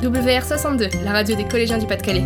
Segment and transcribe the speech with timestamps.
[0.00, 2.24] WR62, la radio des collégiens du Pas-de-Calais.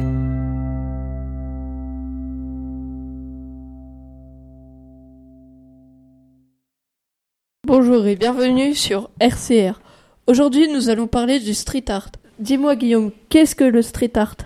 [7.67, 9.81] Bonjour et bienvenue sur RCR.
[10.29, 12.11] Aujourd'hui, nous allons parler du street art.
[12.39, 14.37] Dis-moi, Guillaume, qu'est-ce que le street art?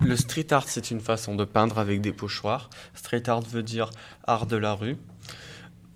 [0.00, 2.70] Le street art, c'est une façon de peindre avec des pochoirs.
[2.94, 3.90] Street art veut dire
[4.26, 4.96] art de la rue.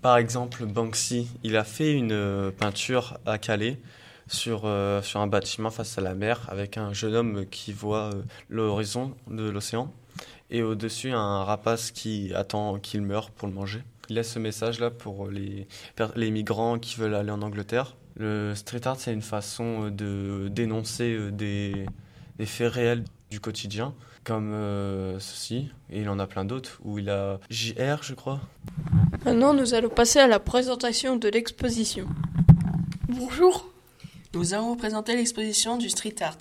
[0.03, 3.79] Par exemple, Banksy, il a fait une euh, peinture à Calais
[4.27, 8.11] sur, euh, sur un bâtiment face à la mer avec un jeune homme qui voit
[8.13, 9.93] euh, l'horizon de l'océan
[10.49, 13.81] et au-dessus un rapace qui attend qu'il meure pour le manger.
[14.09, 15.67] Il laisse ce message-là pour les,
[16.15, 17.95] les migrants qui veulent aller en Angleterre.
[18.15, 21.85] Le street art, c'est une façon de dénoncer des,
[22.37, 26.99] des faits réels du quotidien, comme euh, ceci, et il en a plein d'autres, où
[26.99, 28.39] il a JR, je crois.
[29.25, 32.07] Maintenant, nous allons passer à la présentation de l'exposition.
[33.09, 33.72] Bonjour
[34.35, 36.39] Nous allons vous présenter l'exposition du street art.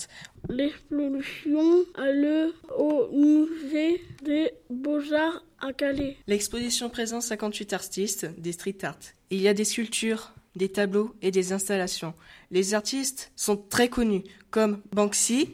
[0.48, 6.16] L'exposition a lieu au musée des Beaux-Arts à Calais.
[6.26, 8.96] L'exposition présente 58 artistes des street art.
[9.28, 12.14] Il y a des sculptures, des tableaux et des installations.
[12.50, 15.50] Les artistes sont très connus, comme Banksy,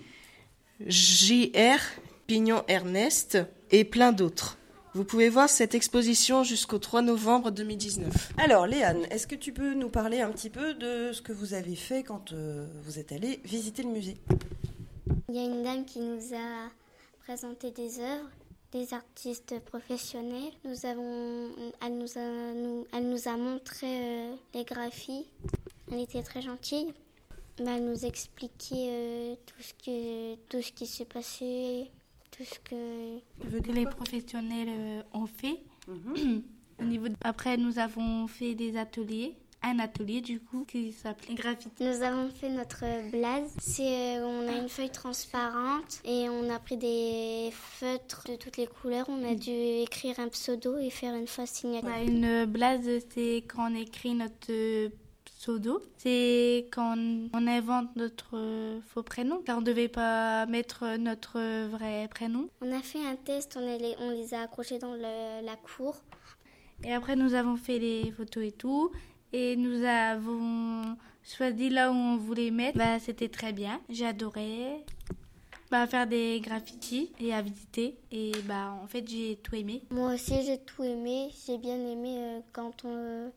[0.86, 1.80] J.R.,
[2.28, 3.38] Pignon Ernest
[3.72, 4.57] et plein d'autres.
[4.98, 8.32] Vous pouvez voir cette exposition jusqu'au 3 novembre 2019.
[8.36, 11.54] Alors, Léane, est-ce que tu peux nous parler un petit peu de ce que vous
[11.54, 14.16] avez fait quand euh, vous êtes allé visiter le musée?
[15.28, 16.68] Il y a une dame qui nous a
[17.20, 18.28] présenté des œuvres,
[18.72, 20.50] des artistes professionnels.
[20.64, 25.26] Nous avons, elle, nous a, nous, elle nous a montré euh, les graphies.
[25.92, 26.92] Elle était très gentille.
[27.60, 31.88] Elle nous expliquait euh, tout, ce que, tout ce qui s'est passé,
[32.30, 33.72] tout ce que...
[33.72, 35.60] les professionnels euh, ont fait.
[36.80, 39.36] Au niveau de- Après, nous avons fait des ateliers.
[39.60, 41.82] Un atelier, du coup, qui s'appelait Graffiti.
[41.82, 43.52] Nous avons fait notre blase.
[43.58, 48.56] C'est, euh, on a une feuille transparente et on a pris des feutres de toutes
[48.56, 49.06] les couleurs.
[49.08, 51.90] On a dû écrire un pseudo et faire une fausse signature.
[52.06, 54.90] Une blase, c'est quand on écrit notre
[55.38, 55.80] pseudo.
[55.96, 56.96] C'est quand
[57.32, 61.38] on invente notre euh, faux prénom, car on ne devait pas mettre notre
[61.68, 62.48] vrai prénom.
[62.60, 65.96] On a fait un test, on, les, on les a accrochés dans le- la cour.
[66.84, 68.90] Et après, nous avons fait les photos et tout.
[69.32, 72.78] Et nous avons choisi là où on voulait mettre.
[72.78, 73.80] Bah, c'était très bien.
[73.88, 74.84] J'ai adoré.
[75.70, 77.98] Bah, faire des graffitis et à visiter.
[78.10, 79.82] Et bah, en fait, j'ai tout aimé.
[79.90, 81.28] Moi aussi, j'ai tout aimé.
[81.46, 83.30] J'ai bien aimé euh, quand on,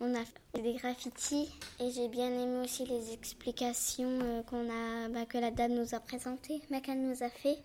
[0.00, 1.50] on a fait des graffitis.
[1.80, 5.94] Et j'ai bien aimé aussi les explications euh, qu'on a, bah, que la dame nous
[5.94, 7.58] a présentées, mais qu'elle nous a fait.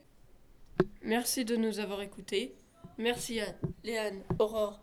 [1.04, 2.54] Merci de nous avoir écoutés.
[2.98, 3.48] Merci à
[3.84, 4.80] Léane, Aurore,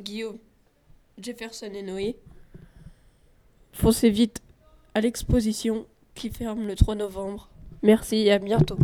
[0.00, 0.38] Guillaume,
[1.18, 2.16] Jefferson et Noé.
[3.72, 4.42] Foncez vite
[4.94, 7.48] à l'exposition qui ferme le 3 novembre.
[7.82, 8.78] Merci et à bientôt.